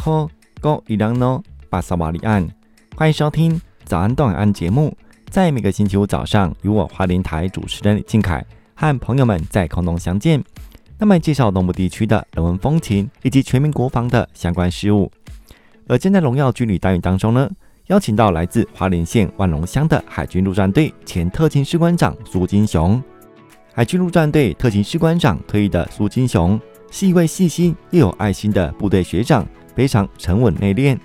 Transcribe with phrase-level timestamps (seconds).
[0.00, 0.28] 好
[0.60, 2.48] 高伊朗诺巴萨瓦里安，
[2.96, 4.96] 欢迎收听早安东海岸节目。
[5.28, 8.42] 在每个星期五早上，与我花莲台主持人李庆凯
[8.74, 10.42] 和朋友们在空中相见。
[10.96, 15.10] 那么介绍东部地区的人文风情以及全民国防的相关事务。
[15.86, 17.50] 而今在荣耀军旅单元当中呢，
[17.88, 23.02] 邀请到来自花莲县万隆乡的海军陆战队前特勤士官长苏金雄。
[23.74, 26.58] 海军陆战队特勤士官长退役的苏金雄，
[26.90, 29.46] 是一位细心又有爱心的部队学长，
[29.78, 30.98] 非常沉稳内敛。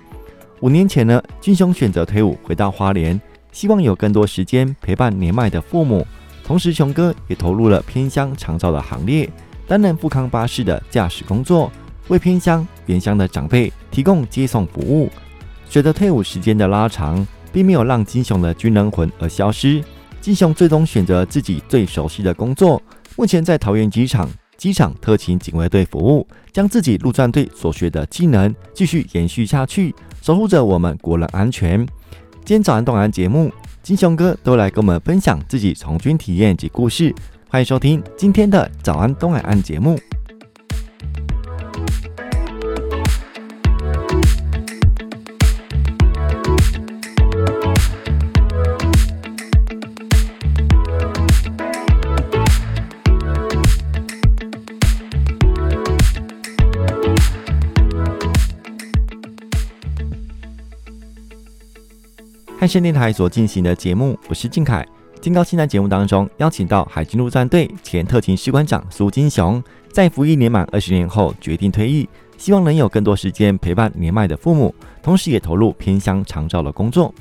[0.58, 3.20] 五年前呢，金雄选择退伍回到花莲，
[3.52, 6.04] 希望有更多时间陪伴年迈的父母。
[6.42, 9.30] 同时，雄哥也投入了偏乡长照的行列，
[9.68, 11.70] 担任富康巴士的驾驶工作，
[12.08, 15.08] 为偏乡原乡的长辈提供接送服务。
[15.68, 19.84] 随着退伍时间的拉长，并没有让金雄的军人魂而消失。
[20.20, 22.82] 金雄最终选择自己最熟悉的工作，
[23.14, 31.78] 目前在桃园机场机场特勤警卫队服务，将自己陆战队所学的技能继续延续下去，守护着我们国人安全。
[32.44, 33.50] 今天早安东岸节目，
[33.82, 37.14] 金雄哥都来跟我们分享自己从军体验及故事，
[37.48, 39.98] 欢迎收听今天的早安东海岸节目。
[62.64, 64.82] 汉声电台所进行的节目，我是靖凯。
[65.20, 69.62] 今高现在节目当中邀请到海军陆战队前特勤士官长苏金雄，
[69.92, 77.12] 在服役年满二十年后决定退役，希望能有更多时间陪伴年迈的父母，同时也投入偏乡长照的工作。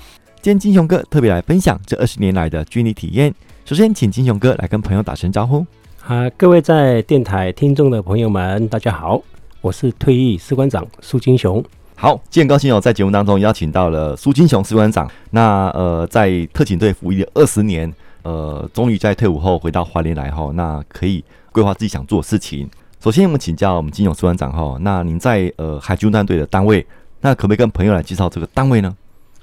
[0.42, 3.36] 今天金雄哥特别来分享这二十年来的军旅体验。
[3.66, 5.66] 首先，请金雄哥来跟朋友打声招呼。
[6.08, 9.22] 啊，各位在电台听众的朋友们，大家好，
[9.60, 11.62] 我是退役士官长苏金雄。
[12.04, 15.10] 好，今天高兴哦，在节目当中邀请到了苏金雄士官长。
[15.32, 17.90] 那呃，在特勤队服役了二十年，
[18.24, 22.70] 呃，终于在退伍后回到花莲来后，那可以规划自己想做的事情。
[23.00, 26.86] 首先，我们请教我们金勇士官长哈，那您在呃海军陆战队的单位，
[27.22, 28.94] 那可不可以跟朋友来介绍这个单位呢？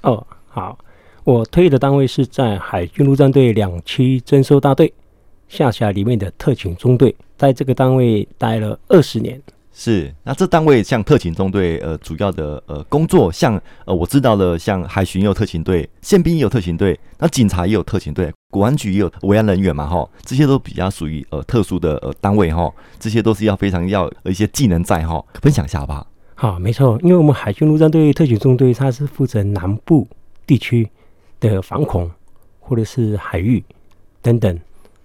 [0.03, 0.77] 哦，好，
[1.23, 4.93] 我退役的单位是在海军陆战队两栖侦收大队
[5.49, 9.41] 下辖里面的特勤中队，在这个单位待了二十年。
[9.83, 26.05] 是，那这单位像特勤中队，呃，主要的呃工作，像呃我知道的，像海巡有特勤队，宪兵也有特勤队，那警察也有特勤队，国安局也有维安人员嘛，哈，这些都比较属于呃特殊的呃单位哈，这些都是要非常要一些技能在哈，分享一下好不好？
[26.35, 30.07] 好，没错，因为我们海军陆战队特勤中队，它是负责南部
[30.45, 30.87] 地区
[31.39, 32.07] 的防空
[32.59, 33.63] 或者是海域
[34.21, 34.59] 等等，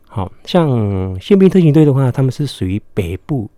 [0.07, 3.51] 好像宪兵特勤队的话，他们是属于北部。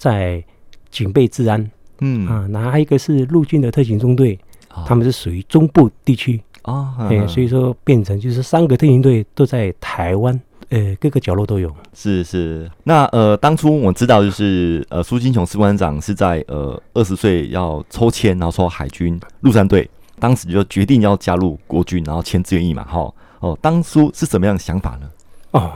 [0.00, 0.42] 在
[0.90, 4.38] 警备治安，嗯啊，那还有一个是陆军的特勤中队，
[4.74, 10.40] 哦、他们是属于中部地区啊，哎、哦，所以说变成就是三个特勤队都在台湾，
[10.70, 11.70] 呃，各个角落都有。
[11.92, 19.86] 是是，那呃，当初我知道就是呃，苏金雄士官长是在呃二十岁要抽签，然后抽海军陆战队，
[20.18, 25.10] 当时就决定要加入国军，然后签志愿役嘛，哈哦，当初是什么样的想法呢？
[25.50, 25.72] 哦，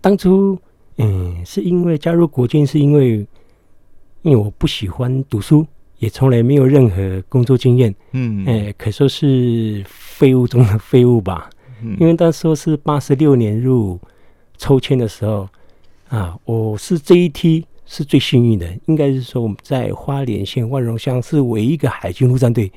[0.00, 0.58] 当初
[0.96, 3.26] 嗯，是因为加入国军是因为。
[4.28, 5.66] 因为我不喜欢读书，
[6.00, 11.48] 也从来没有任何工作经验，嗯，哎、欸，可说是废物中的废物吧。
[11.82, 13.98] 嗯、因为当时是八十六年入
[14.58, 15.48] 抽签的时候
[16.10, 22.70] 啊，我是这一批是最幸运的，应该是说我们在花莲县万荣乡是唯一一个海军陆战队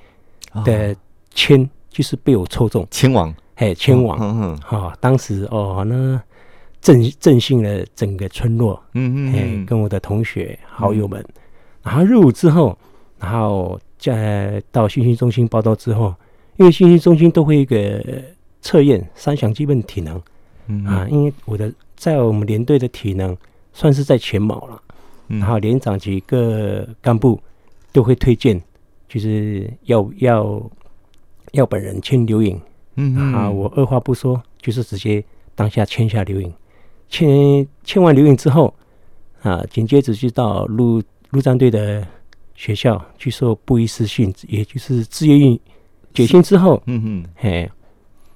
[0.63, 0.95] 的
[1.35, 6.21] 签，就是被我抽中签王，哎，签王，嗯、嗯啊，当时哦那。
[6.81, 11.33] 振振兴了整个村落，嗯嗯，哎，跟我的同学好友们，嗯、
[11.83, 12.77] 然后入伍之后，
[13.19, 16.13] 然后再到信息中心报到之后，
[16.57, 18.03] 因为信息中心都会一个
[18.61, 20.21] 测验三项基本体能，
[20.67, 20.85] 嗯。
[20.85, 23.35] 啊，因为我的在我们连队的体能
[23.73, 24.81] 算是在前茅了，
[25.29, 27.39] 嗯、然后连长几个干部
[27.91, 28.61] 都会推荐，
[29.07, 30.71] 就是要要
[31.51, 32.59] 要本人签留影，
[32.95, 35.23] 嗯啊，我二话不说，就是直接
[35.55, 36.53] 当下签下留影。
[37.09, 38.73] 签签完留影之后，
[39.41, 42.05] 啊，紧接着就到陆陆战队的
[42.55, 45.59] 学校去受布衣师训，也就是志愿役
[46.13, 47.69] 解训之后，嗯哼，嘿，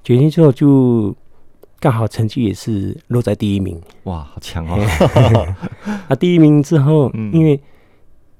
[0.04, 1.16] 解训之后就
[1.80, 5.56] 刚好成绩也是落在第一名，哇，好强哦！
[6.10, 7.60] 啊，第一名之后，嗯、因为，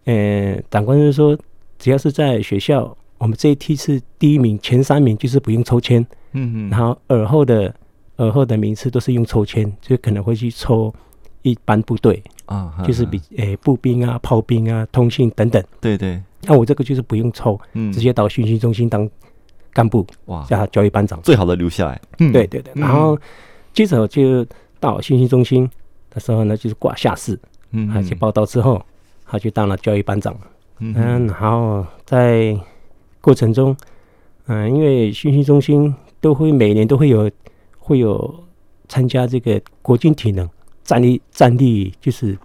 [0.06, 1.38] 呃，长官就说，
[1.78, 7.74] 只要是在学校，我们这一梯是第一名，前三名就是不用抽签，嗯哼，然后尔后的。
[8.18, 10.90] 尔后的名次都是用抽签，就可能会去抽
[11.42, 15.64] 一般部队啊，就是比诶、欸、步兵啊、炮兵啊、通信等等。
[15.82, 19.10] 对对，那我这个就是不用抽，嗯，直接到训训中心当
[19.74, 22.00] 干部，哇，叫他教育班长，最好的留下来。
[22.20, 22.72] 嗯，对对对。
[22.76, 23.18] 然后
[23.74, 24.46] 接着就
[24.80, 25.70] 到训训中心
[26.10, 27.40] 的时候呢，就是挂下士，
[27.72, 28.82] 嗯，他去报到之后，
[29.26, 30.36] 他就当了教育班长。
[30.80, 30.94] 嗯，
[31.28, 32.58] 然后在
[33.22, 33.76] 过程中，
[34.48, 37.32] 嗯，因为训训中心都会每年都会有
[37.80, 38.44] 会有
[38.88, 40.48] 参加这个国军体能
[40.86, 42.38] 战力战力就是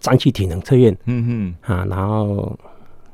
[0.00, 2.58] 长期体能测验，嗯哼，啊，然后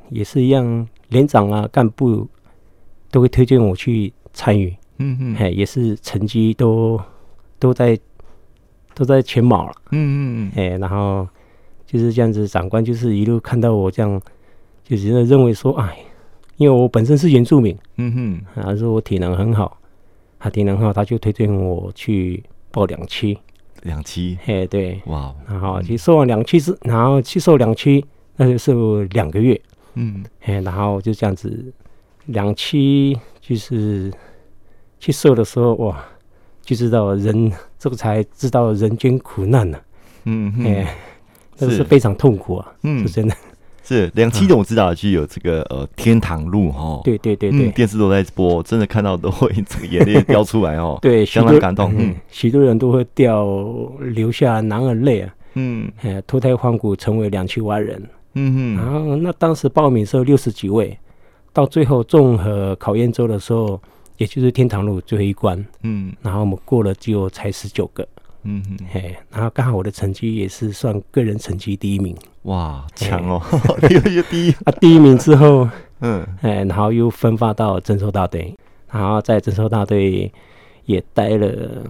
[0.08, 2.26] 也是一样，连长啊干部
[3.10, 6.98] 都会推荐我去参与，嗯哼，哎，也是成绩都
[7.58, 7.98] 都在
[8.94, 11.28] 都在前茅了，嗯嗯，哎，然后
[11.84, 14.18] 就是这样子，长官就是一路看到我这样。
[14.86, 15.96] 就觉得认为说，哎，
[16.58, 19.78] 因为我本身是原住民，嗯哼，啊说我体能很好，
[20.38, 23.34] 他体能很好，他就推荐我去报两栖，
[23.84, 28.04] 两期，嘿，对，哇，然后去受完两期是，然后去受两期，
[28.36, 29.58] 那就是两个月，
[29.94, 31.72] 嗯，嘿，然后就这样子，
[32.26, 34.12] 两期就是
[34.98, 36.02] 去受的时候，哇，
[36.62, 39.78] 就知道人这个才知道人间苦难呢，
[40.24, 40.96] 嗯哼，哎，
[41.58, 43.36] 那是非常痛苦啊，嗯，是真的。
[43.84, 53.46] 是两栖的，我知道就有这个呃天堂路哈，对对对对，电视都在播，真的看到都会这个眼泪飙出来哦， 对，相当感动，嗯，许多人都会掉
[54.00, 58.02] 流下男儿泪啊，嗯，哎，脱胎换骨成为两栖蛙人，
[58.32, 60.98] 嗯哼，然后那当时报名时候六十几位，
[61.52, 63.78] 到最后综合考验周的时候，
[64.16, 68.06] 也就是天堂路最后一关，嗯，然后我们过了就才十九个。
[68.46, 72.14] 嗯哼，嘿，然后刚好我的成绩也是算个人成绩第一名，
[72.44, 73.42] 哇，强哦，
[73.90, 74.52] 又又 第一。
[74.64, 75.68] 啊，第一名之后，
[76.00, 78.54] 嗯，哎，然后又分发到征收大队，
[78.90, 80.32] 然后在征收大队
[80.84, 81.82] 也待了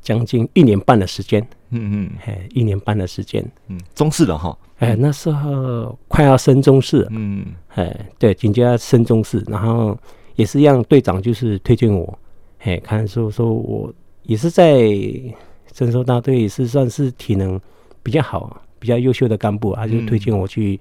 [0.00, 1.40] 将近一年半的时间，
[1.70, 9.96] 嗯嗯，哎，一年半的时间，嗯，中士了哈，哎，那时候快要升中士，嗯，哎，对，紧接着升中士，然后
[10.34, 12.18] 也是让，队长就是推荐我，
[12.60, 13.92] 哎，看说说我。
[14.28, 14.82] 也是在
[15.70, 17.60] 征收大队，也是算是体能
[18.02, 20.78] 比较好、比较优秀的干部，他就推荐我去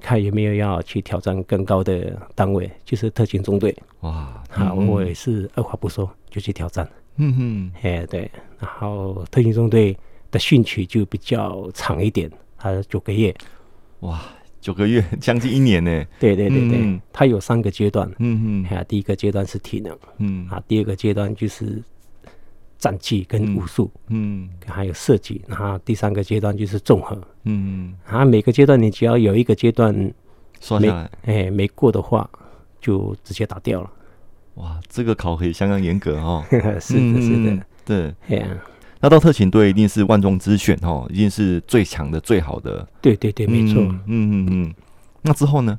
[0.00, 3.74] 看有没有要去挑战更高的单位，就是特勤中队。
[4.00, 6.88] 哇，好，我也是二话不说就去挑战。
[7.16, 9.96] 嗯哼，哎，对，然后特勤中队
[10.30, 13.34] 的训期就比较长一点，还九个月。
[14.00, 14.20] 哇，
[14.60, 16.04] 九个月， 将近一年呢。
[16.18, 18.10] 对对对对，它有三个阶段。
[18.18, 19.96] 嗯哼，第一个阶段是体能。
[20.18, 21.82] 嗯，啊，第二个阶段就是。
[22.82, 29.94] 战技跟武术，嗯，还有射击，然后第三个阶段就是综合，嗯，然后每个阶段你只要有一个阶段
[30.80, 30.88] 没，
[31.22, 32.28] 哎，没过的话，
[32.80, 33.90] 就直接打掉了。
[34.54, 36.44] 哇，这个考核相当严格哦。
[36.50, 38.48] 是的，是的，对，哎呀，
[38.98, 42.84] 那到特勤队一定是万中之选哦，一定是最强的、最好的。
[43.00, 43.80] 对对对，没错。
[43.80, 44.74] 嗯嗯嗯。
[45.22, 45.78] 那之后呢？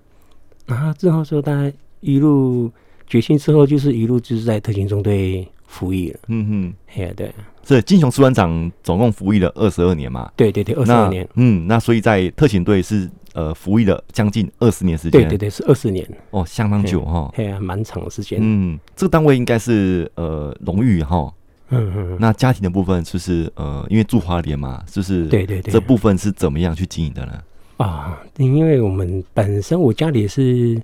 [0.68, 2.72] 啊，之后说大家一路
[3.06, 5.46] 决心之后，就是一路就是在特勤中队。
[5.74, 7.34] 服役了，嗯哼，嘿，对，
[7.68, 21.34] 是金雄士官长总共服役了二十二年嘛，对对对，二十二年，嗯，那所以在特勤队是呃服役了将近二十年时间，对对对，是二十年，哦，相当久哈，嘿啊，蛮长的时间，嗯，这个单位应该是呃荣誉哈，
[21.70, 27.34] 嗯嗯，那家庭的部分就是呃，因为住花莲嘛，就是对对对，这部分是怎么样去经营的呢？
[27.78, 30.80] 啊，因为我们本身我家里是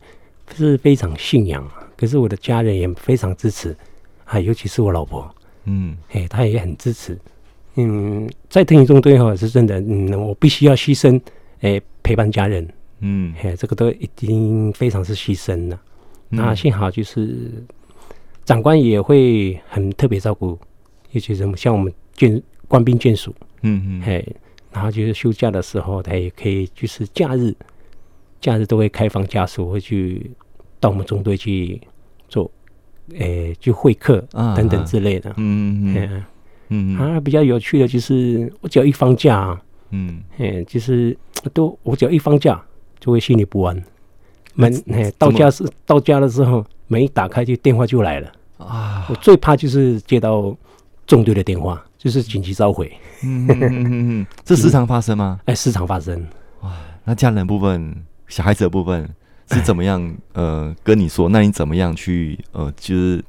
[0.58, 1.64] 是非常信仰，
[1.96, 3.78] 可是我的家人也非常支持。
[4.30, 5.28] 啊，尤其是我老婆，
[5.64, 7.18] 嗯，哎，她也很支持，
[7.74, 11.20] 嗯，在特勤中队哈是真的，嗯，我必须要牺牲，
[11.62, 12.68] 哎，陪伴家人，
[13.00, 15.82] 嗯，哎，这个都已经非常是牺牲了。
[16.30, 17.52] 嗯、那幸好就是
[18.46, 20.58] 长官也会很特别照顾，
[21.12, 23.34] 尤其是像我们眷官兵眷属，
[23.64, 24.24] 嗯嗯，哎，
[24.72, 27.56] 然后就是休假的时候，他也可以就是假日，
[28.40, 30.30] 假日都会开放家属会去
[30.80, 31.82] 到我们中队去
[32.28, 32.52] 做。
[33.18, 34.20] 诶、欸，就会客
[34.56, 36.24] 等等之类的，嗯嗯
[36.70, 39.60] 嗯，啊，比较有趣的就是， 我只要一放假，
[39.92, 41.18] 嗯，诶，就是
[41.54, 42.62] 都我只要一放假，
[43.00, 43.84] 就会心里不安。
[44.54, 49.06] 门，哎，到家是到家的时候，门一打开就电话就来了啊！
[49.10, 50.56] 我最怕就是接到
[51.08, 52.92] 中队的电话，就是紧急召回。
[53.24, 55.40] 嗯嗯嗯嗯， 这时常发生吗？
[55.46, 56.24] 哎，时常发生。
[56.62, 56.72] 哇，
[57.06, 57.96] 那家人部分，
[58.28, 59.10] 小孩子的部分。
[59.52, 60.16] 是怎么样？
[60.34, 63.24] 呃，跟你说，那你怎么样去呃，就是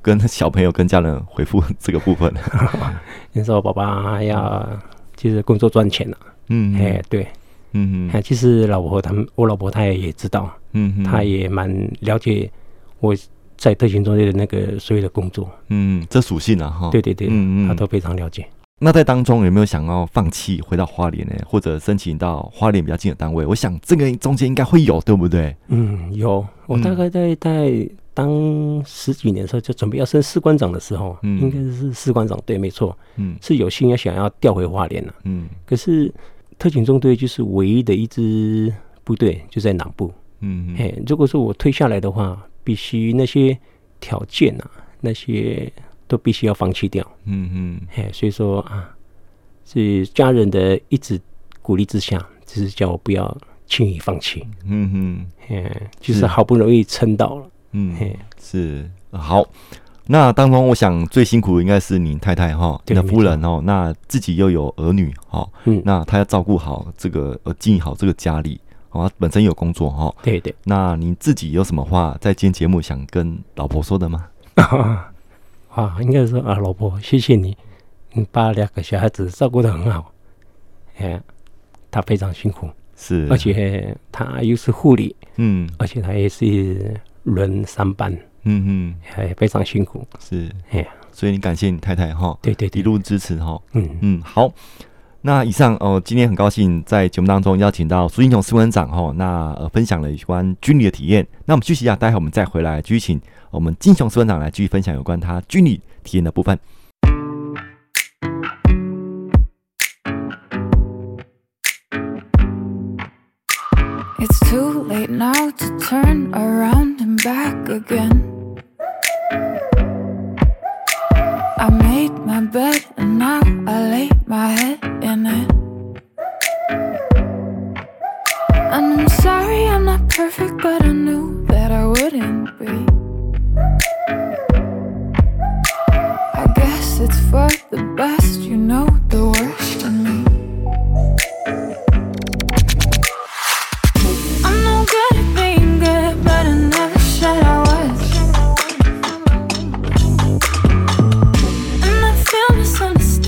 [0.00, 2.32] 跟小朋友、跟家人回复这个部分？
[3.32, 4.68] 你说，爸爸要
[5.16, 6.16] 就是工作赚钱了。
[6.48, 7.26] 嗯，哎，对，
[7.72, 12.50] 嗯嗯，其实老婆他们，我老婆她也也知道，嗯，她也蛮了解
[12.98, 13.14] 我
[13.56, 15.50] 在特勤中队的那个所有的工作。
[15.68, 18.46] 嗯，这属性啊，哈，对对对，嗯嗯，她都非常了解。
[18.82, 21.34] 那在当中有没有想要放弃回到花莲呢？
[21.46, 23.44] 或者申请到花莲比较近的单位？
[23.44, 25.54] 我想这个中间应该会有，对不对？
[25.68, 26.44] 嗯，有。
[26.66, 35.46] 我大概在在当十几年的时候，就准备要升士官长的时候，嗯，应该是士官长，对，没错，嗯，是有心要想要调回花莲了，嗯。
[35.66, 36.10] 可是
[36.58, 38.72] 特警中队就是唯一的一支
[39.04, 40.10] 部队，就在南部，
[40.40, 43.58] 嗯，嘿，如果说我退下来的话，必须那些
[44.00, 44.70] 条件啊，
[45.02, 45.70] 那些。
[46.10, 48.90] 都必须要放弃掉，嗯嗯，嘿，所以说啊，
[49.64, 51.20] 是家人的一直
[51.62, 58.90] 鼓励之下，只是叫我不要轻易放弃，嗯哼，嘿，就是好不容易撑到了，嗯，嘿，是。
[59.12, 59.48] 好。
[60.06, 70.52] 那当中，我想最辛苦的应该是你太太哈，你的夫人哦，那自己又有儿女哈，嗯，那她要照顾好这个呃，经营好这个家里，哦，本身有工作哈，对对。
[70.64, 74.26] 那你自己有什么话在今天节目想跟老婆说的吗？
[74.56, 75.12] 啊，
[76.02, 77.56] 应该说啊，老婆，谢谢你，
[78.12, 80.12] 你把两个小孩子照顾的很好，
[80.98, 81.20] 哎，
[81.90, 88.12] 他非常辛苦，是，而且他又是护理，嗯，而且他也是轮三班，
[88.42, 93.88] 嗯嗯，还非常辛苦，是，哎，所以你感谢你太太哈，对对对，一路支持哈，嗯。
[94.00, 94.52] 嗯，好，
[95.22, 103.20] 那以上哦，今天很高兴在节目当中邀请到苏英雄司官长哈，那呃分享了有关军旅的体验，那我们休息一下，待会我们再回来继续请。
[103.50, 106.58] 我们金雄士官长来继续分享有关他军旅体验的部分。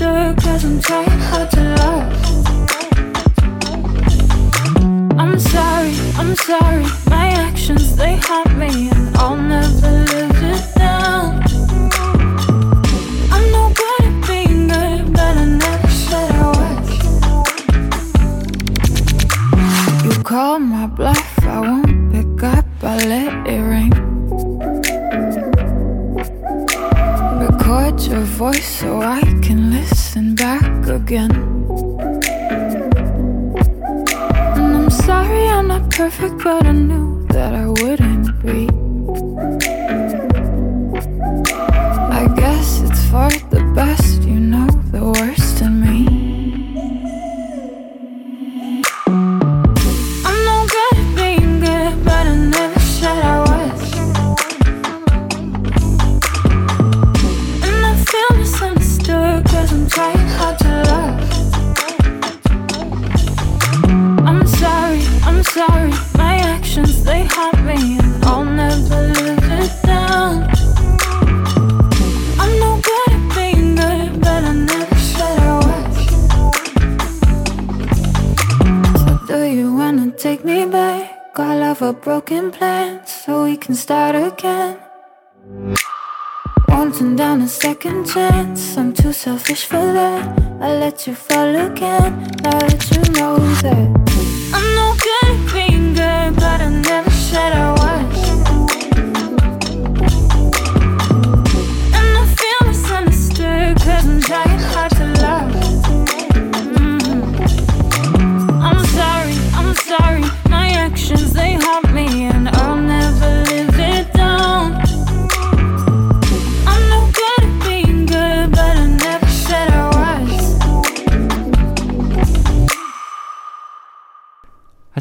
[0.03, 2.03] cause I'm trying hard to love.
[5.17, 9.02] I'm sorry, I'm sorry, my actions, they haunt me.
[87.03, 88.77] chasing down a second chance.
[88.77, 90.39] I'm too selfish for that.
[90.61, 92.13] I let you fall again.
[92.91, 93.87] You know that
[94.53, 97.82] I'm no good at being good, but I never said I was.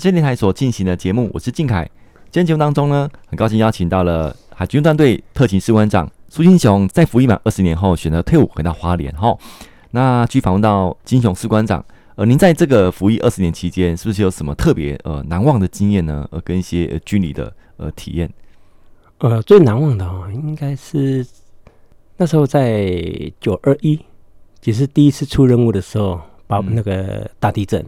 [0.02, 1.88] 军电台所进行的节目，我是靖凯。
[2.24, 9.14] 今天节目当中呢，很高兴邀请到了海军陆战队特勤士官长苏金雄，在服役满二十年后选择退伍回到花莲。
[9.14, 9.38] 哈，
[9.92, 11.84] 那去访问到金雄士官长，
[12.16, 16.26] 呃，您在这个服役二十年期间，是不是有什么特别呃难忘的经验呢？
[16.32, 18.28] 呃，跟一些、呃、军旅的呃体验？
[19.18, 21.24] 呃，最难忘的哦，应该是
[22.16, 22.92] 那时候在
[23.38, 24.00] 九二一，
[24.64, 27.86] 也是第一次出任务的时候，把那个大地震。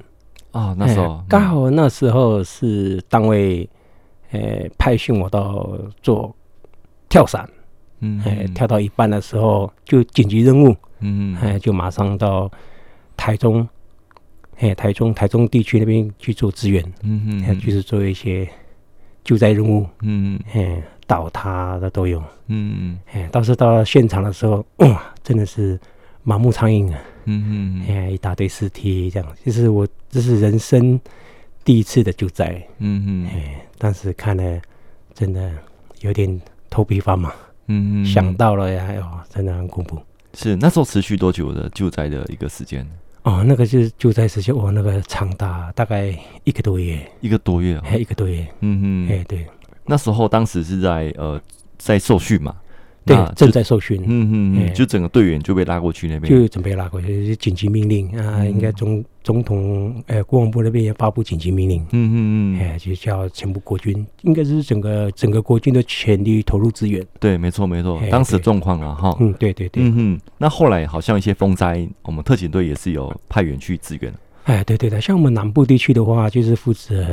[0.54, 3.68] 哦，那时候刚、欸、好那时候是单位，
[4.30, 6.34] 呃、欸，派训我到做
[7.08, 7.48] 跳伞，
[7.98, 12.48] 嗯，哎，跳到一半的时候就紧急任务，嗯，哎，就马上到
[13.16, 13.68] 台中，
[14.58, 18.48] 哎，台中台中地区那边去做支援，嗯嗯，就是做一些
[19.24, 25.78] 救灾任务，嗯嗯，哎，倒塌的都有，嗯嗯，哎，当时到了现场的时候，哇，真的是
[26.24, 30.98] 满目苍蝇啊，嗯嗯，哎，一大堆尸体这样，就是我这是人生
[31.64, 34.60] 第一次的救灾，嗯嗯，哎，当时看了
[35.14, 35.52] 真的
[36.00, 37.32] 有点头皮发麻。
[37.66, 39.98] 嗯嗯，想到了呀，哎呦，真的很恐怖。
[40.34, 42.86] 是那时候持续多久的救灾的一个时间？
[43.22, 46.14] 哦，那个就是救灾时间，哦，那个长达大概
[46.44, 48.46] 一个多月，一个多月，还一个多月。
[48.60, 49.46] 嗯嗯，哎对，
[49.86, 51.40] 那时候当时是在呃
[51.78, 52.54] 在受训嘛。
[53.04, 54.00] 对，正在受训。
[54.06, 58.44] 嗯嗯嗯，就整个队员就被拉过去那边，就准备拉过去，紧急命令啊！
[58.44, 61.82] 应该总总统呃国防部那边也发布紧急命令。
[61.90, 62.16] 嗯嗯
[62.56, 67.06] 嗯，哎，就叫全部国军，应该是整个整个国军的全力投入支援。
[67.20, 69.16] 对，没错没错，当时的状况啊哈。
[69.20, 69.82] 嗯，对对对。
[69.82, 74.12] 嗯嗯，那后来好像一些风灾，我们特警队也是有派员去支援。
[74.44, 77.04] 哎，对对的，像我们南部地区的话，就是负责，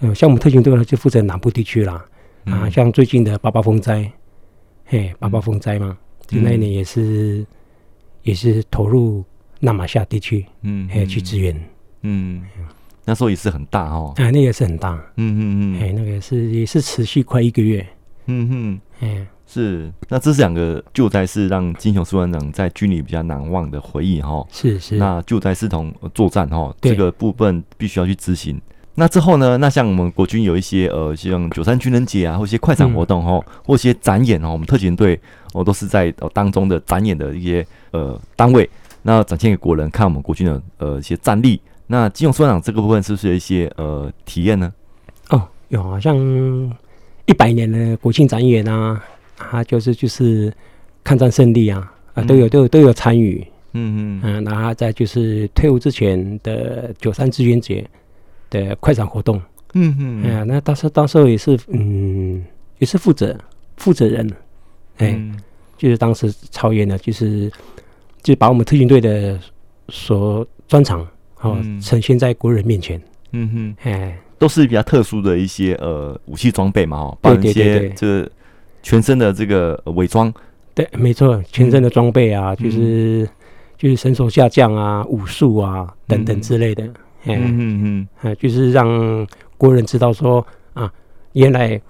[0.00, 2.04] 嗯，像我们特警队呢，就负责南部地区啦。
[2.46, 4.10] 啊，像最近的八八风灾。
[4.84, 7.46] 嘿，八八风灾嘛，就那一年也是，嗯、
[8.22, 9.24] 也是投入
[9.58, 11.58] 那玛夏地区，嗯，嘿，去支援，
[12.02, 12.44] 嗯，
[13.04, 15.40] 那时候也是很大哦，啊，那个也是很大，嗯嗯
[15.78, 17.86] 嗯，嘿，那个是也是持续快一个月，
[18.26, 28.60] 嗯哼，嘿，是，那这是两个救灾是让金雄士官长在军里比较难忘的回忆哈，是是，那救灾是同作战哈，这个部分必须要去执行。
[28.96, 29.56] 那之后呢？
[29.58, 35.18] 那像我们国军有一些呃，像九三军人节啊，或一些快闪活动哦，嗯、或一些展演哦，我们特勤队
[35.52, 38.70] 哦都是在呃当中的展演的一些呃单位，
[39.02, 41.60] 那展现给国人看我们国军的呃一些战力。
[41.88, 44.72] 那金勇师长这个部分是不是有一些呃体验呢？
[45.30, 46.16] 哦，有啊，像
[47.26, 49.02] 一百年的国庆展演啊，
[49.38, 50.52] 啊，就是就是
[51.02, 53.44] 抗战胜利啊啊，都有都有都有参与。
[53.72, 57.84] 嗯嗯嗯，然后再就是退伍之前的九三志愿节。
[58.62, 59.40] 的快闪活动，
[59.72, 62.44] 嗯嗯，哎呀，那当时当时候也是，嗯，
[62.78, 63.36] 也是负责
[63.76, 64.30] 负责人，
[64.98, 65.36] 哎，嗯、
[65.76, 67.50] 就是当时超越呢，就是
[68.22, 69.38] 就把我们特警队的
[69.88, 71.00] 所专长，
[71.40, 73.00] 哦，嗯、呈现在国人面前，
[73.32, 78.30] 嗯哼，哎，都是比较特殊的一些呃武器装备嘛，哦，包括一些这个
[78.82, 80.32] 全身的这个伪装，
[80.74, 83.28] 对，没错，全身的装备啊，嗯、就是
[83.76, 86.88] 就是神手下降啊，武术啊等等之类的。
[87.26, 90.92] 嗯嗯嗯就是让国人知道说啊，
[91.32, 91.80] 原来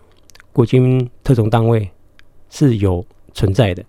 [0.53, 1.91] 国军特种单位
[2.51, 3.85] 是有存在的，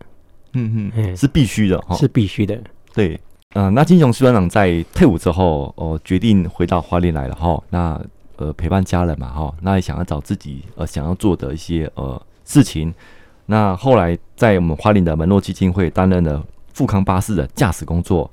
[0.53, 2.59] 嗯嗯，是必须的哈，是必须的。
[2.93, 3.13] 对，
[3.53, 7.61] 嗯、呃，那金雄士团长在退伍之后，哦，决定回到花莲来了哈。
[7.69, 8.01] 那
[8.37, 12.91] 呃，陪伴家人嘛哈，那也想要找自己呃想要做的一些呃事情。
[13.45, 18.31] 那后来在我们花莲的门诺基金会担任了富康巴士的驾驶工作。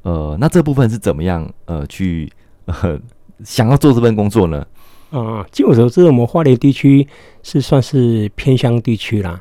[0.00, 2.32] 呃，那这部分是怎么样呃去？
[2.66, 2.98] 呃，
[3.44, 4.66] 想要做这份工作呢？
[5.10, 7.06] 啊，据我所知，我们花莲地区
[7.44, 9.40] 是算是偏乡地区啦，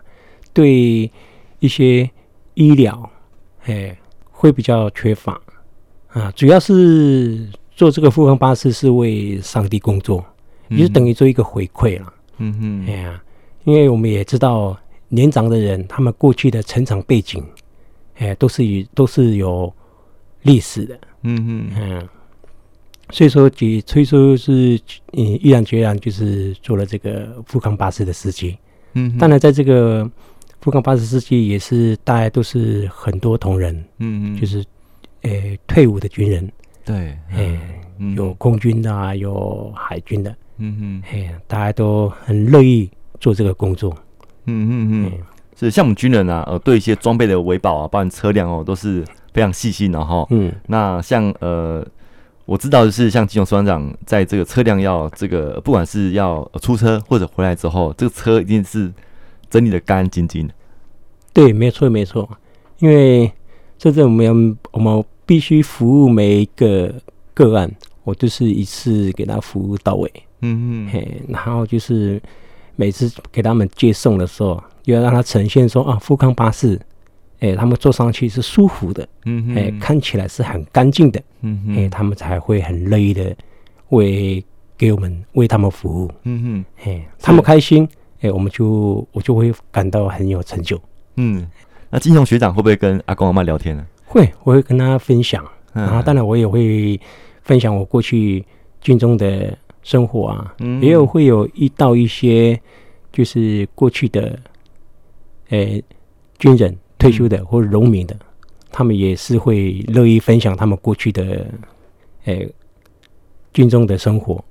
[0.54, 1.10] 对
[1.60, 2.08] 一些
[2.54, 3.10] 医疗，
[3.66, 3.98] 哎，
[4.30, 5.42] 会比较缺乏
[6.10, 6.32] 啊。
[6.36, 10.24] 主要是做这个复康巴士是为上帝工作，
[10.70, 12.14] 也就等于做一个回馈啦。
[12.38, 13.20] 嗯哼，哎呀，
[13.64, 14.78] 因为我们也知道
[15.10, 17.44] 年长的人，他们过去的成长背景，
[18.18, 19.74] 哎，都是以都是有
[20.44, 21.00] 历史的。
[21.24, 22.10] 嗯哼，嗯。
[23.14, 24.80] 所以说，就所以说是
[25.12, 28.58] 嗯，毅然决然就是做了这个富康巴士的司机。
[28.94, 30.10] 嗯哼，当然，在这个
[30.62, 33.76] 富康巴士司机也是大家都是很多同仁。
[34.00, 34.66] 嗯嗯，就是
[35.22, 36.52] 诶、欸、退伍的军人。
[36.84, 37.60] 对，诶、欸
[38.00, 40.36] 嗯、有空军的啊，有海军的。
[40.58, 43.96] 嗯嗯，哎，大家都很乐意做这个工作。
[44.46, 45.12] 嗯嗯嗯，
[45.56, 50.26] 是像我们军人啊，呃，对一些装备的维保啊，包括车辆哦，都是非常细心的哈。
[50.32, 51.86] 嗯，那像呃。
[52.46, 58.92] 我知道的是，像金勇士官长在这个车辆要这个，不管是要出车或者回来之后，这个车一定是
[59.50, 60.54] 整理的干干净净的。
[61.32, 62.30] 对，没错，没错。
[62.80, 63.32] 因为
[63.78, 66.94] 这是我们我们必须服务每一个
[67.34, 67.72] 个案，
[68.04, 70.12] 我就是一次给他服务到位。
[70.42, 70.90] 嗯嗯。
[70.92, 72.22] 嘿，然后就是
[72.76, 76.78] 每次给他们接送的时候，又要让他呈现说啊，富康巴士。
[77.44, 83.36] 哎、欸，他们坐上去是舒服的，嗯，哎、欸，看起来是很干净的，嗯哼，哎、欸，他们才会很乐意的
[83.90, 84.42] 为
[84.78, 87.84] 给我们为他们服务，嗯哼，哎、欸，他们开心，
[88.20, 90.80] 哎、欸，我们就我就会感到很有成就，
[91.18, 91.46] 嗯，
[91.90, 93.86] 那金雄学长会不会跟阿公阿妈聊天呢？
[94.06, 96.98] 会，我会跟他分享，嗯、然后当然我也会
[97.42, 98.46] 分享我过去
[98.80, 102.58] 军中的生活啊，嗯、也有会有遇到一些
[103.12, 104.40] 就是过去的，
[105.50, 105.84] 哎、欸。
[106.40, 108.16] 军人退休的或者农民的，
[108.72, 111.46] 他们也是会乐意分享他们过去的，
[112.26, 112.50] 诶，
[113.54, 114.44] 军中的生活，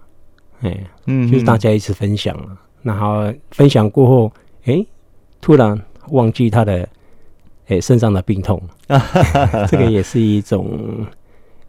[0.60, 2.36] 哎，嗯，就是大家一起分享，
[2.82, 4.32] 然后分享过后，
[4.64, 4.84] 哎，
[5.40, 6.88] 突然忘记他的，
[7.68, 8.62] 诶，身上的病痛，
[9.68, 11.06] 这个也是一种。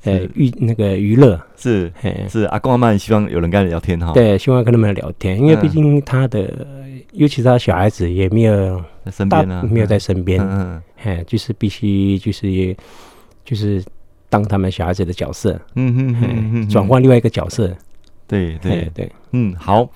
[0.05, 4.11] 呃，娱那个娱乐是，嘿是阿公阿妈希望有人跟他聊天哈。
[4.11, 12.75] 对，希望跟他们聊天，因为毕竟他的，嗯、尤其是他小孩子也没有在身边呢，没有在身边，嗯嘿，就是必须就是
[13.45, 13.81] 就是
[14.29, 17.73] 当他们小孩子的角色，嗯嗯嗯，转换另外一个角色。
[18.27, 19.89] 对对对，嗯，好。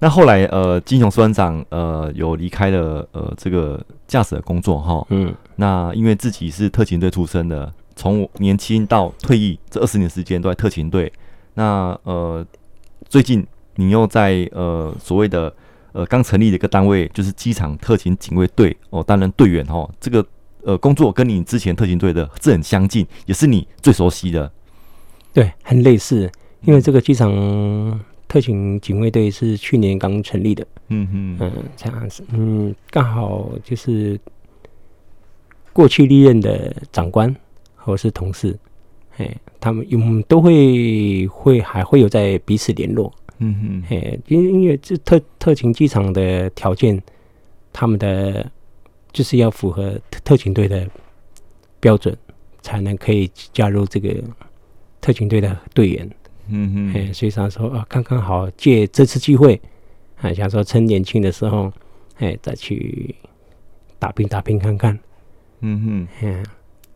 [0.00, 7.72] 那后来呃，金雄士官长呃有离开了呃这个驾驶的工作哈，嗯，那因为自己是特勤队出身的。
[7.98, 11.12] 从年轻到退役这二十年时间都在特勤队，
[11.54, 12.46] 那呃
[13.08, 15.52] 最近你又在呃所谓的
[15.92, 18.76] 呃刚成立的一个单位，就是机场特勤警卫队。
[18.90, 20.24] 哦担任队员哦，这个
[20.62, 24.50] 呃工作跟你之前特勤队的是很相近，也是你最熟悉的，
[25.32, 26.30] 对，很类似，
[26.62, 27.28] 因为这个机场
[28.28, 34.18] 特勤警卫队是去年刚成立的，嗯嗯嗯这样子，嗯刚好就是
[35.72, 37.34] 过去历任的长官。
[37.88, 38.54] 或是同事，
[39.16, 47.02] 哎，他们有都会会还会有在彼此联络，嗯哼，哎，因为因为这特特勤机场的条件，
[47.72, 48.46] 他们的
[49.10, 50.86] 就是要符合特勤队的
[51.80, 52.14] 标准，
[52.60, 54.22] 才能可以加入这个
[55.00, 56.10] 特勤队的队员，
[56.48, 59.58] 嗯哼，哎，所以想说啊，刚刚好借这次机会，
[60.20, 61.72] 啊，想说趁年轻的时候，
[62.18, 63.14] 哎，再去
[63.98, 64.98] 打拼打拼看看，
[65.60, 66.44] 嗯哼，嗯。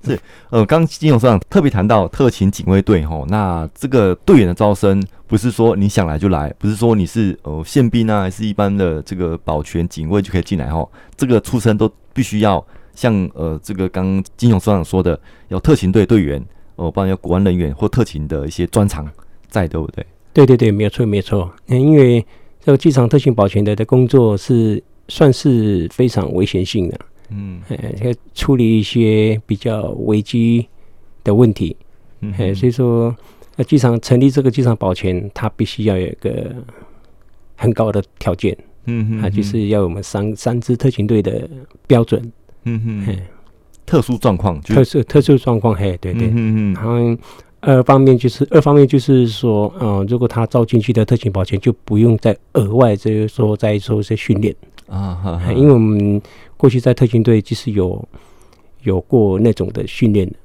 [0.05, 0.19] 是，
[0.51, 16.45] 呃，刚金勇上特别谈到特勤警卫队吼，那这个队员的招生不是说你想来就来，不是说你是呃宪兵啊，还是一般的这个保全警卫就可以进来吼，这个出身都必须要像呃这个刚金勇所长说的，有特勤队队员
[16.77, 19.09] 哦，不然有国安人员或特勤的一些专长
[19.49, 20.05] 在，对不对？
[20.33, 22.25] 对对对，没有错没有错，因为
[22.61, 26.99] 这个机场特勤保全的的工作是算是非常危险性的。
[27.35, 30.67] 嗯，呃，处理一些比较危机
[31.25, 31.77] 的问题，
[32.21, 33.15] 嗯哼，所以说，
[33.57, 36.55] 那机场成立这个机场保全，它必须要有一个
[37.57, 41.49] 很高的条件，嗯哼，啊，就是要我们三三支特勤队的
[41.87, 42.33] 标准，
[42.65, 43.19] 嗯哼，嘿。
[43.85, 47.23] 特殊状况，特殊特殊状况，嘿，对对，嗯哼，然后
[47.61, 54.55] 二方面就是二方面就是说，嗯，如果他招进去的特勤保全，就不用再额外就是说再做一些训练
[54.93, 56.21] 啊，哈哈，因为我们。
[56.63, 58.09] 过去在特勤队其实有
[58.85, 60.37] 有过那种的训练的，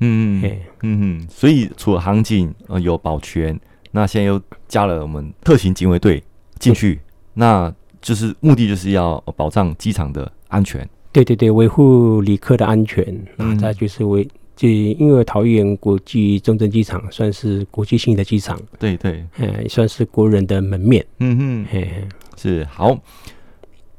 [0.00, 3.56] 嗯嗯嗯嗯，所以除了航警呃有保全，
[3.92, 6.20] 那现在又加了我们特勤警卫队
[6.58, 7.00] 进去，嗯、
[7.34, 10.84] 那就是目的就是要保障机场的安全。
[11.12, 21.06] 对对对，维护旅客的安全，那再就是为就因为桃园国际中正机场算是国际性的机场，对对，哎，算是国人的门面。
[21.20, 22.98] 嗯哼，嘿嘿是好。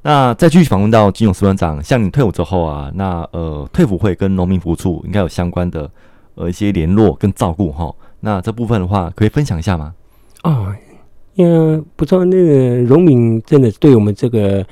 [0.06, 5.90] 那再继续访问到金勇士班长，像你退伍之后啊，那呃退伍会跟农民服务处应该有相关的
[6.36, 7.90] 呃一些联络跟照顾哈。
[8.20, 9.94] 那这部分的话，可以分享一下吗？
[10.44, 10.76] 哦，
[11.36, 14.66] 因为不知道那个农民真的对我们这个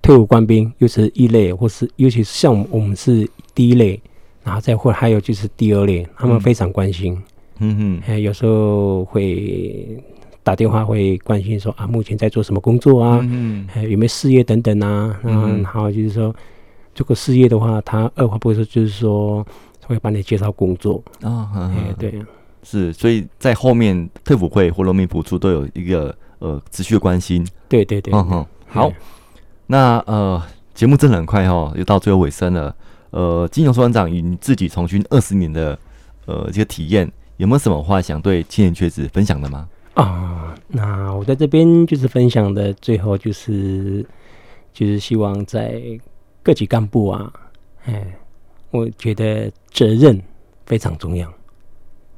[0.00, 4.00] 退伍官兵，又是一类，或是尤其是像我们是第一类，
[4.44, 7.20] 然后再或还有就是第二类，他们非常关心。
[7.58, 10.00] 嗯嗯，有时候会。
[10.46, 13.18] 打电话会关心说啊，目前在做什么工作啊？
[13.28, 15.18] 嗯，还有没有事业等等啊？
[15.24, 16.32] 嗯，然后就是说，
[16.94, 19.44] 这个事业的话，他二话不说就是说
[19.88, 21.50] 会帮你介绍工作啊。
[21.74, 22.22] 哎，对，
[22.62, 27.44] 是，所以在后面退辅会或农民补助都有一个呃持续的关心。
[27.68, 28.92] 对对对，嗯哼，好，
[29.66, 30.40] 那呃
[30.74, 32.72] 节目真的很快哈，又到最后尾声了。
[33.10, 35.76] 呃，金勇士官长与你自己从军二十年的
[36.26, 39.66] 呃这个体验，有没有什么话想对青年学子分享的吗？
[39.96, 44.04] 啊，那我在这边就是分享的，最后就是
[44.70, 45.80] 就是希望在
[46.42, 47.32] 各级干部啊，
[47.86, 48.06] 哎，
[48.70, 50.22] 我觉得责任
[50.66, 51.32] 非常重要，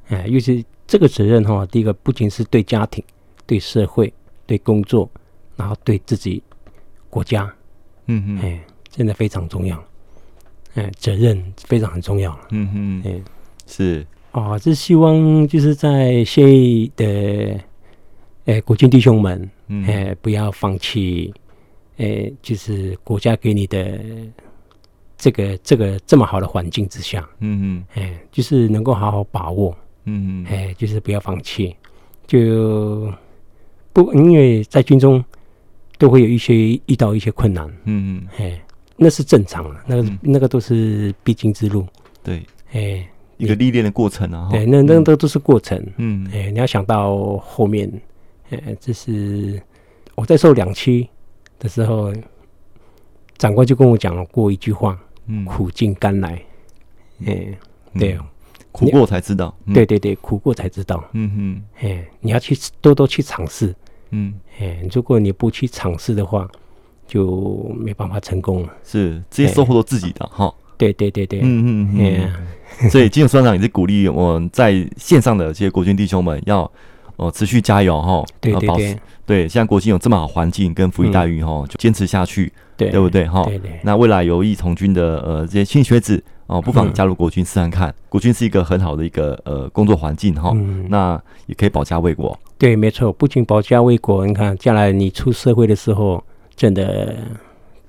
[0.08, 3.02] 哎，尤其这个责任哈，第一个不仅是对家庭、
[3.46, 4.12] 对社会、
[4.44, 5.08] 对工作，
[5.54, 6.42] 然后对自己
[7.08, 7.48] 国家，
[8.06, 8.60] 嗯嗯，哎，
[8.90, 9.80] 真的非常重要，
[10.74, 13.22] 哎，责任非常很重要，嗯嗯，哎，
[13.68, 14.04] 是。
[14.32, 16.42] 啊，这希望就是在谢
[16.94, 17.58] 的，
[18.48, 21.30] 诶、欸，国军弟兄们，诶、嗯欸，不要放弃，
[21.98, 24.00] 诶、欸，就是国家给你的
[25.18, 31.76] 这个这个这么好的环境之下，嗯嗯，诶、欸，就是能够好好把握，嗯嗯，诶、欸，就是不要放弃，
[32.26, 33.12] 就
[33.92, 35.22] 不因为在军中
[35.98, 36.54] 都会有一些
[36.86, 38.62] 遇到一些困难，嗯嗯，诶、欸，
[38.96, 41.86] 那是正常的，那个、嗯、那个都是必经之路。
[42.22, 42.38] 对，
[42.72, 44.48] 哎、欸，一个历练的过程啊。
[44.50, 45.78] 对，那那都都是过程。
[45.98, 47.92] 嗯，哎、欸，你要想到后面，
[48.50, 49.60] 哎、欸，这是
[50.14, 51.08] 我在受两期
[51.58, 52.12] 的时候，
[53.36, 56.30] 长官就跟我讲过一句话：嗯，苦尽甘来。
[57.26, 57.58] 哎、欸，
[57.98, 58.24] 对、嗯，
[58.72, 59.54] 苦过才知道。
[59.74, 61.04] 对对对，苦过才知道。
[61.12, 63.74] 嗯哼，哎、欸，你要去多多去尝试。
[64.10, 66.48] 嗯，哎、欸，如果你不去尝试的话，
[67.06, 68.72] 就没办法成功了。
[68.84, 70.52] 是这些收获都自己的哈。
[70.76, 72.30] 对对对对，嗯嗯
[72.80, 72.90] 嗯。
[72.90, 76.70] 所以金勇师长也是鼓励我们在线上的这些国军弟兄们要
[77.18, 78.24] 哦持续加油哈。
[78.40, 78.98] 对对对。
[79.26, 83.46] 对，像国军有这么好环境跟福利待遇哈，就坚持下去，对对不对哈？
[83.82, 87.94] 那未来有意从军的呃这些新学子哦，不妨加入国军试试看。
[88.08, 90.56] 国军是一个很好的一个呃工作环境哈。
[90.88, 92.38] 那也可以保家卫国。
[92.56, 96.24] 对，没错，不仅保家卫国，你看将来你出社会的时候，
[96.56, 97.14] 真的。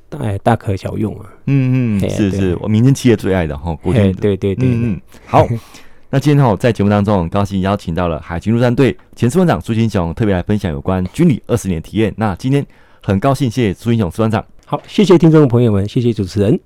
[0.09, 1.25] 大大可小用啊！
[1.45, 4.13] 嗯嗯，是是，我民间企业最爱的哈，国军的。
[4.13, 5.01] 对对对，嗯嗯。
[5.27, 5.47] 好，
[6.11, 12.11] 那今天哈在节目当中，很高兴邀请到了海军陆战队前士官长朱英雄，特别来分享有关军旅二十年体验。
[12.17, 12.65] 那今天
[13.03, 14.43] 很高兴，谢谢朱英雄师团长。
[14.65, 16.59] 好，谢谢听众朋友们，谢谢主持人。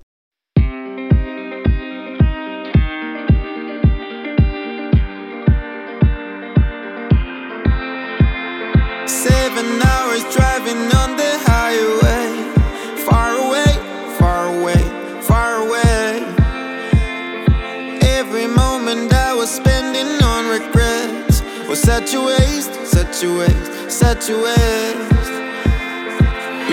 [23.23, 25.31] your waist, set you waist.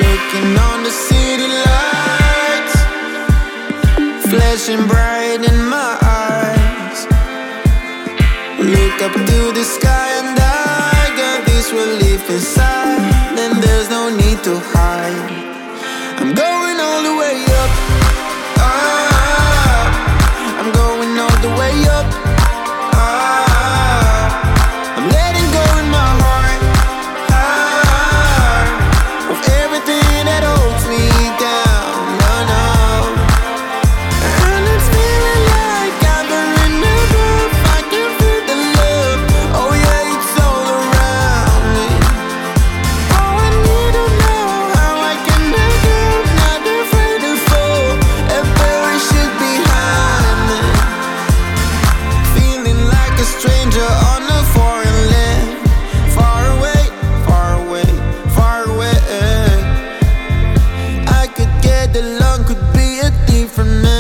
[0.02, 2.76] Looking on the city lights,
[4.28, 7.00] flashing bright in my eyes.
[8.58, 14.42] Look up to the sky and I got this relief inside, and there's no need
[14.42, 15.30] to hide.
[16.20, 16.69] I'm going.
[63.50, 63.99] For me.